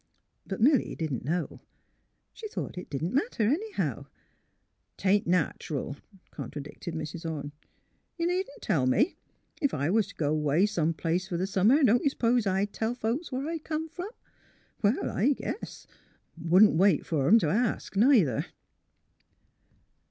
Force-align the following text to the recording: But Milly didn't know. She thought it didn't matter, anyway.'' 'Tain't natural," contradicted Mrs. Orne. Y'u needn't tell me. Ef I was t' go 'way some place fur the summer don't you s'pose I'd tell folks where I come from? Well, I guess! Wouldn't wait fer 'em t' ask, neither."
But 0.47 0.59
Milly 0.59 0.95
didn't 0.95 1.23
know. 1.25 1.61
She 2.33 2.47
thought 2.47 2.75
it 2.75 2.89
didn't 2.89 3.13
matter, 3.13 3.43
anyway.'' 3.43 4.01
'Tain't 4.97 5.27
natural," 5.27 5.95
contradicted 6.31 6.95
Mrs. 6.95 7.23
Orne. 7.23 7.51
Y'u 8.17 8.25
needn't 8.25 8.63
tell 8.63 8.87
me. 8.87 9.15
Ef 9.61 9.75
I 9.75 9.91
was 9.91 10.07
t' 10.07 10.13
go 10.17 10.33
'way 10.33 10.65
some 10.65 10.95
place 10.95 11.27
fur 11.27 11.37
the 11.37 11.45
summer 11.45 11.83
don't 11.83 12.03
you 12.03 12.09
s'pose 12.09 12.47
I'd 12.47 12.73
tell 12.73 12.95
folks 12.95 13.31
where 13.31 13.47
I 13.47 13.59
come 13.59 13.89
from? 13.89 14.09
Well, 14.81 15.11
I 15.11 15.33
guess! 15.33 15.85
Wouldn't 16.35 16.73
wait 16.77 17.05
fer 17.05 17.27
'em 17.27 17.37
t' 17.37 17.45
ask, 17.45 17.95
neither." 17.95 18.47